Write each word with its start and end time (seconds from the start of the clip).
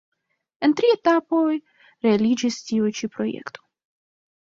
En 0.67 0.73
tri 0.79 0.89
etapoj 0.93 1.51
realiĝis 2.09 2.61
tiu 2.71 2.91
ĉi 3.01 3.15
projekto. 3.19 3.69